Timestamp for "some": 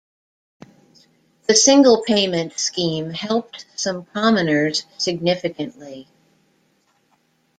3.75-4.05